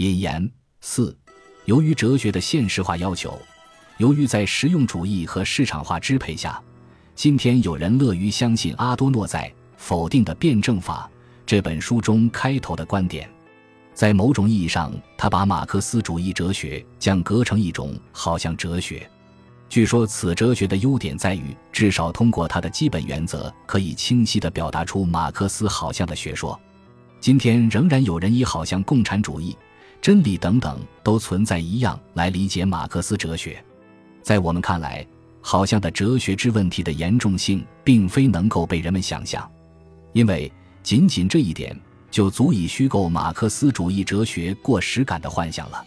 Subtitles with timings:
[0.00, 0.50] 引言
[0.80, 1.14] 四，
[1.66, 3.38] 由于哲学的现实化要求，
[3.98, 6.58] 由于在实用主义和市场化支配下，
[7.14, 11.06] 今天有人乐于相信阿多诺在《否定的辩证法》
[11.44, 13.28] 这本书中开头的观点。
[13.92, 19.06] 在某种意义上，他把马克思主义哲学降格成一种好像哲学。
[19.68, 26.58] 据说，此哲学的优点在于，至少通过它的基本原则，可以清晰地表达出马克思好像的学说。
[27.20, 29.54] 今天仍然有人以好像共产主义、
[30.00, 33.62] 真理等等都存在一样来理解马克思哲学。
[34.22, 35.06] 在我们看来，
[35.40, 39.50] 好像的哲学之问题的严重性，并非能够被人们想象，
[40.12, 40.50] 因为
[40.82, 41.78] 仅仅这一点。
[42.10, 45.86] 就足以虚构马克思主义哲学过时感的幻想了。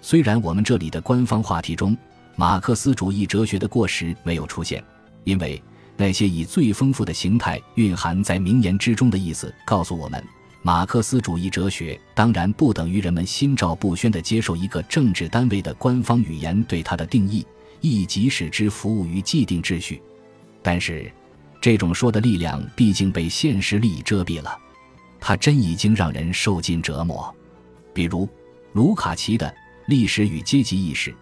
[0.00, 1.98] 虽然我们这里的官方话题中，
[2.36, 4.80] 马克思主义哲学的过时没有出现，
[5.24, 5.60] 因为
[5.96, 10.24] 那些以最丰富的形态蕴含在名言之中的意思告诉我们，
[10.66, 17.46] 马克思主义哲学当然不等于人们心照不宣地接受一个政治单位的官方语言对它的定义，
[17.80, 20.02] 亦即使之服务于既定秩序。
[20.64, 21.08] 但是，
[21.60, 24.58] 这种说的力量毕竟被现实利益遮蔽了。
[25.20, 27.32] 它真已经让人受尽折磨，
[27.94, 28.28] 比如
[28.72, 29.46] 卢卡奇的
[29.86, 31.12] 《历史与阶级意识》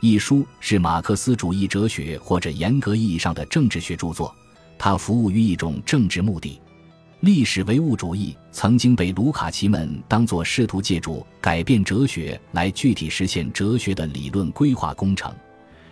[0.00, 4.34] 一书是马克思主义哲学或者严格意义上的政治学著作，
[4.76, 6.60] 它服务于一种政治目的。
[7.20, 15.34] 历史唯物主义曾经被卢卡奇们当作试图借助改变哲学来具体实现哲学的理论规划工程，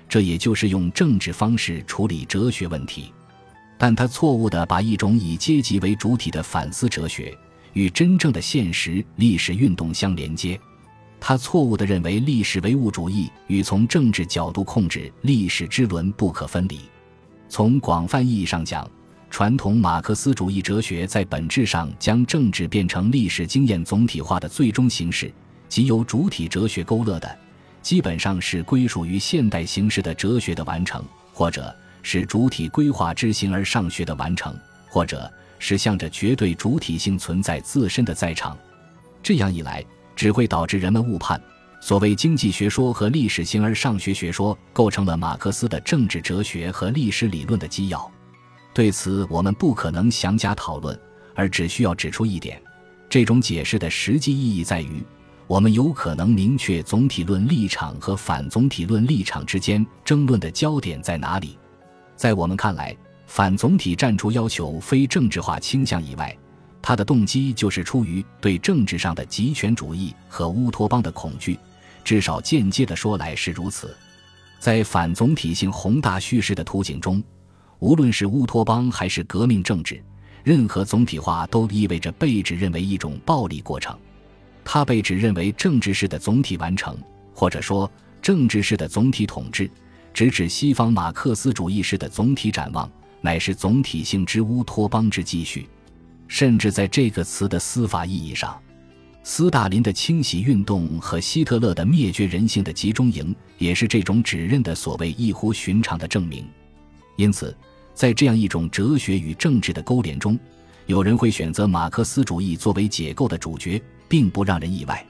[0.08, 3.12] 这也就是用政治方式处理哲学问题。
[3.77, 7.36] 但他错误地把一种以阶级为主体的反思哲学。
[7.72, 10.58] 与真正的现实历史运动相连接，
[11.20, 16.80] 他错误地认为历史唯物主义与从政治角度控制历史之轮不可分离。
[17.50, 18.90] 从广泛意义上讲，
[19.30, 25.33] 传统马克思主义哲学在本质上将政治变成历史经验总体化的最终形式，
[25.68, 27.38] 即由主体哲学勾勒的，
[27.83, 34.56] 基本上是归属于现代形式的哲学的完成，或者是主体规划之形而上学的完成，
[34.89, 35.30] 或者。
[35.58, 38.55] 是向着绝对主体性存在自身的在场，
[39.22, 39.83] 这样一来
[40.14, 41.40] 只会导致人们误判，
[41.80, 48.12] 所谓经济学说和历史形而上学学说构成了马克思的政治哲学和历史理论的基要。
[48.77, 51.01] 对此，我们不可能详加讨论，
[51.35, 52.61] 而只需要指出一点：
[53.09, 55.03] 这种解释的实际意义在于，
[55.47, 61.59] 我们有可能明确总体论立场和反总体论立场之间争论的焦点在哪里。
[62.17, 62.95] 在我们看来。
[63.29, 66.37] 反总体站除要求非政治化倾向以外，
[66.81, 71.58] 他的动机就是出于对政治上的极权主义和乌托邦的恐惧，
[72.05, 73.97] 至少间接的说来是如此。
[74.61, 77.20] 在反总体性宏大叙事的图景中，
[77.79, 80.03] 无论是乌托邦还是革命政治，
[80.42, 83.97] 任何总体化都意味着被指认为一种暴力过程。
[84.64, 86.97] 它被指认为政治式的总体完成，
[87.33, 89.70] 或者说政治式的总体统治，
[90.13, 92.91] 直指西方马克思主义式的总体展望。
[93.23, 95.69] 乃是总体性之乌托邦之继续，
[96.29, 98.57] 甚至在这个词的司法意义上，
[99.25, 106.47] 斯大林的清洗运动和希特勒的灭绝人性的集中营，也是这种指认的所谓异乎寻常的证明。
[107.16, 107.56] 因此，
[107.94, 110.38] 在这样一种哲学与政治的勾连中，
[110.86, 115.04] 有人会选择马克思主义作为解构的主角，并不让人意外。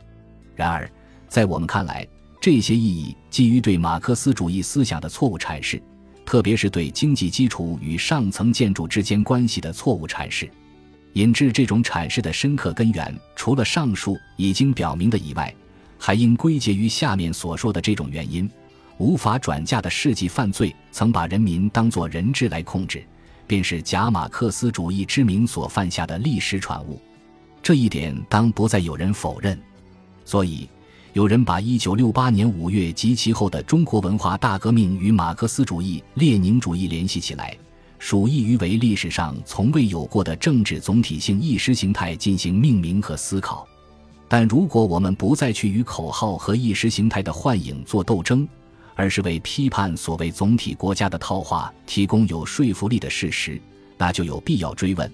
[0.55, 0.91] 然而，
[1.29, 2.07] 在我们看来，
[2.41, 5.83] 这些意义基于对马克思主义思想的错误阐释。
[6.25, 10.51] 特别是对经济基础与上层建筑之间关系的错误阐释，
[11.13, 15.55] 引致这种阐释的深刻根源，除了上述已经表明的以外，
[15.97, 18.51] 还应归结于下面所说的这种原因：
[18.99, 23.05] 无法转嫁的世纪犯罪曾把人民当作人质来控制，
[23.47, 27.01] 便是假马克思主义之名所犯下的历史产物。
[27.63, 29.59] 这一点当不再有人否认。
[30.25, 30.69] 所以。
[31.13, 37.57] 有人把一九六八年五月及其后的中国文化大革命与马克思主义、列宁主义联系起来，
[37.99, 43.67] 属意于为历史上从未有过的政治总体性意识形态进行命名和思考。
[44.29, 48.47] 但如果我们不再去与口号和意识形态的幻影做斗争，
[48.97, 53.61] 而是为批判所谓总体国家的套话提供有说服力的事实，
[53.97, 55.09] 那就有必要追问：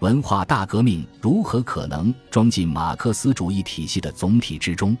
[0.00, 4.96] 文化大革命如何可能装进马克思主义体系的总体之中？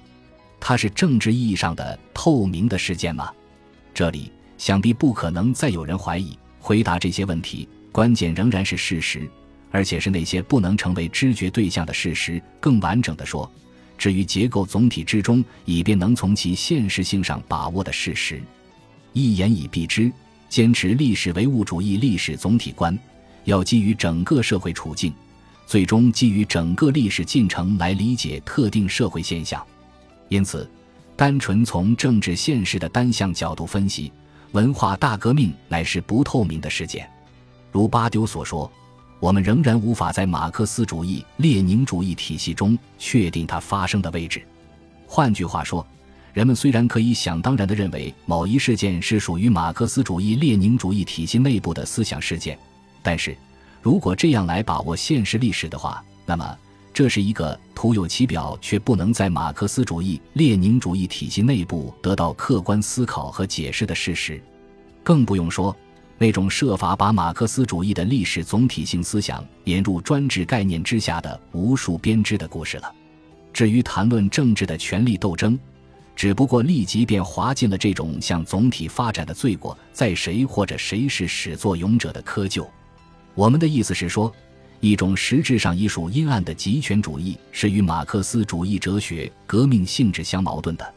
[0.60, 3.32] 它是政治意义上的透明的事件吗？
[3.92, 6.38] 这里想必不可能再有人怀疑。
[6.60, 9.28] 回答这些问题，关键仍然是事实，
[9.70, 12.42] 而且是那些不能成为知觉对象的事实。
[12.58, 13.50] 更完整的说，
[13.98, 18.40] 至于结构总体之中，以便能从其现实性上把握的事实。
[19.12, 20.12] 一言以蔽之，
[20.48, 22.98] 坚持历史唯物主义历史总体观，
[23.44, 25.12] 要基于整个社会处境，
[25.66, 29.64] 最终基于整个历史进程来理解特定社会现象。
[30.28, 30.68] 因此，
[31.16, 34.12] 单纯从政治现实的单向角度分析，
[34.52, 37.08] 文化大革命乃是不透明的事件。
[37.72, 38.70] 如巴丢所说，
[39.18, 44.42] 我们仍然无法在马克思主义列宁主义体系中确定它发生的位置。
[45.06, 45.86] 换句话说，
[46.32, 52.58] 人们虽然可以想当然地认为某一事件是属于马克思主义列宁主义体系内部的思想事件，
[53.02, 53.36] 但是
[53.80, 56.58] 如果这样来把握现实历史的话，那么
[56.92, 64.42] 这是一个徒有其表却不能在马克思主义列宁主义体系内部得到客观思考和解释的事实。
[65.02, 65.74] 更不用说
[66.18, 72.92] 那种设法把马克思主义的历史总体性思想引入专制概念之下的无数编织的故事了。
[73.52, 75.58] 至于谈论政治的权力斗争，
[76.14, 82.66] 只不过立即便划进了这种向总体发展的罪过在谁或者谁是始作俑者的窠臼。
[83.34, 84.32] 我们的意思是说，
[84.80, 90.94] 一种实质上已属阴暗的极权主义是与马克思主义哲学革命性质相矛盾的。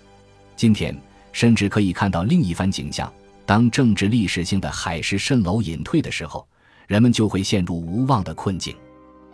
[0.55, 0.97] 今天
[1.33, 3.11] 甚至可以看到另一番景象：
[3.49, 6.47] 当政治历史性的海市蜃楼隐退的时候，
[6.85, 8.75] 人们就会陷入无望的困境，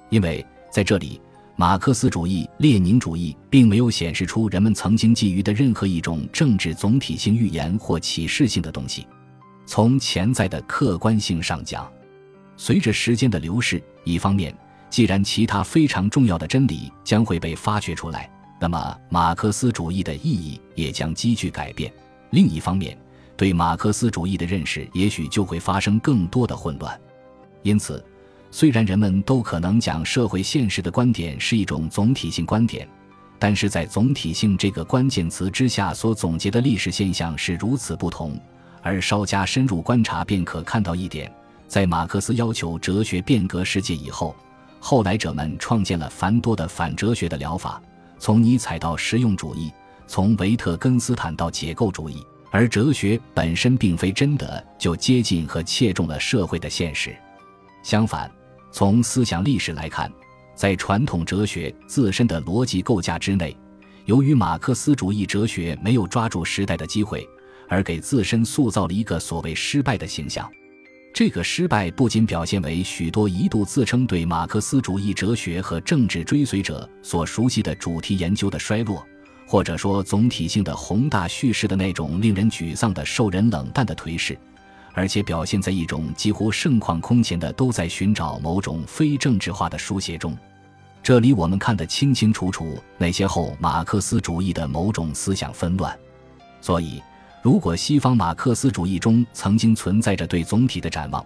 [0.09, 1.19] 因为在这里。
[1.57, 9.05] 马克思主义、列宁主义并没有显示出人们曾经觊觎的任何一种政治总体性预言或启示性的东西。
[9.65, 11.85] 从潜在的客观性上讲，
[12.55, 14.55] 随着时间的流逝，一方面，
[14.89, 18.29] 既然其他非常重要的真理将会被发掘出来，
[18.61, 21.91] 那么马克思主义的意义也将急剧改变；
[22.29, 22.97] 另一方面，
[23.37, 26.99] 对马克思主义的认识也许就会发生更多的混乱。
[27.61, 28.03] 因此。
[28.51, 32.87] 虽然人们都可能讲社会现实的观点是一种总体性观点，
[33.37, 38.39] 但是在总体性这个关键词之下所总结的历史现象是如此不同，
[38.81, 41.29] 而稍加深入观察便可看到一点：
[41.67, 44.33] 在马克思要求哲学变革世界以后，
[44.79, 47.81] 后来者们创建了繁多的反哲学的疗法，
[48.19, 49.69] 从尼采到实用主义，
[50.07, 52.25] 从维特根斯坦到解构主义，
[52.55, 57.13] 而哲学本身并非真的就接近和切中了社会的现实，
[57.83, 58.31] 相反。
[58.71, 60.09] 从思想历史来看，
[60.55, 63.53] 在传统哲学自身的逻辑构架之内，
[64.05, 67.27] 由于马克思主义哲学没有抓住时代的机会，
[67.67, 70.49] 而给自身塑造了一个所谓失败的形象。
[71.13, 79.05] 这个失败不仅表现为许多一度自称对马克思主义哲学和政治追随者所熟悉的主题研究的衰落，
[79.47, 84.37] 或者说总体性的宏大叙事的那种令人沮丧的受人冷淡的颓势。
[84.97, 90.37] 而且表现在一种几乎盛况空前的都在寻找某种非政治化的书写中，
[91.03, 95.93] 这里我们看得清清楚楚那些后马克思主义的某种思想纷乱。
[96.61, 97.03] 所以，
[97.41, 101.23] 如果西方马克思主义中曾经存在着对总体的展望，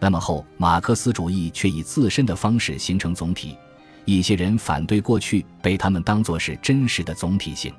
[0.00, 3.56] 那么后马克思主义却以自身的方式形成总体。
[4.04, 7.72] 一些人反对过去被他们当作是真实的总体性，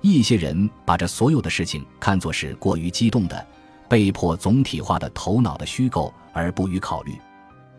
[0.00, 3.46] 一些人把这所有的事情看作是过于激动的。
[3.88, 7.12] 被迫总体化的头脑的虚构而不予考虑，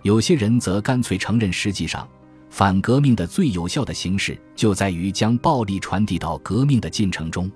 [0.01, 2.05] 有些人则干脆承认，实际上
[2.49, 7.49] 反革命的最有效的形式就在于将暴力传递到革命的进程中。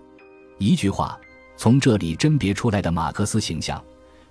[0.57, 1.19] 一句话，
[1.57, 3.83] 从这里甄别出来的马克思形象，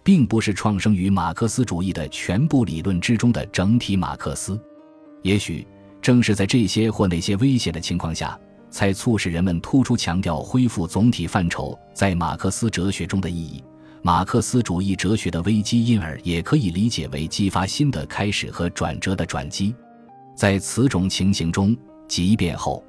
[0.02, 4.58] 并不是创生于马克思主义的全部理论之中的整体马克思。
[5.20, 5.67] 也许
[6.04, 13.64] 正是在这些或那些危险的情况下，才促使人们突出强调恢复总体范畴在马克思哲学中的意义。
[14.02, 19.75] 马克思主义哲学的危机，因而也可以理解为激发新的开始和转折的转机。
[20.37, 21.75] 在此种情形中，
[22.06, 22.84] 即便后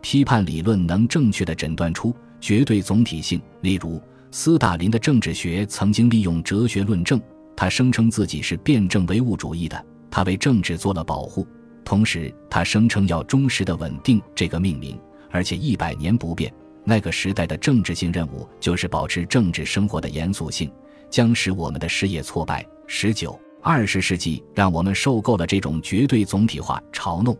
[0.00, 4.00] 批判理论能正确的诊断出绝对总体性，例如
[4.30, 7.20] 斯大林的政治学曾经利用哲学论证，
[7.56, 11.44] 他声称自己是辩证唯物主义的，他为政治做了保护，
[11.84, 14.98] 同时他声称要忠实的稳定这个命名，
[15.30, 16.52] 而且一百年不变。
[16.84, 20.70] 那个时代的政治性任务就是保持政治生活的严肃性，
[21.08, 22.66] 将使我们的事业挫败。
[22.86, 27.36] 十九、二十世纪让我们受够了这种绝对总体化嘲弄，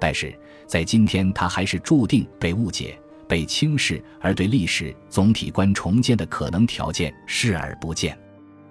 [0.00, 0.34] 但是
[0.66, 2.98] 在今天，它还是注定被误解、
[3.28, 8.18] 被轻视，而对历史总体观重建的可能条件视而不见。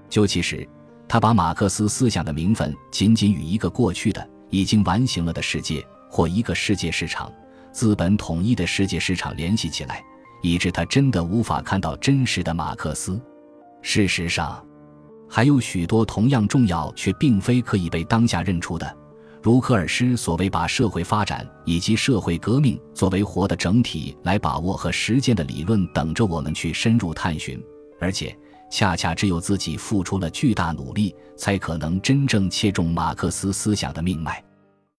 [0.09, 0.67] 究其实，
[1.07, 7.31] 他把马克思思想的名分仅仅与一个过去的、已经完形了的世界或一个世界市场、
[7.71, 10.01] 资本统一的世界市场联系起来。
[10.41, 13.19] 以致他真的无法看到真实的马克思。
[13.81, 14.63] 事实上，
[15.27, 18.95] 还有许多同样重要却并非可以被当下认出的，
[19.41, 27.59] 如科尔施所谓把社会发展以及社会革命作为活的整体来把握和实践的理论，等着我们去深入探寻。
[27.99, 28.37] 而且，
[28.69, 34.44] 恰恰只有自己付出了巨大努力，才可能真正切中马克思思想的命脉。